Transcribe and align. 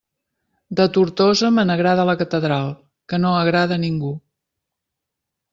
De 0.79 0.87
Tortosa 0.95 1.51
me 1.57 1.65
n'agrada 1.69 2.07
la 2.11 2.17
catedral, 2.23 2.73
que 3.13 3.23
no 3.27 3.37
agrada 3.43 3.81
a 3.81 3.83
ningú! 3.87 4.11